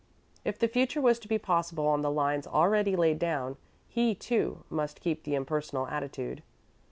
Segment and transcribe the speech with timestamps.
[0.43, 3.57] If the future was to be possible on the lines already laid down,
[3.87, 6.41] he, too, must keep the impersonal attitude.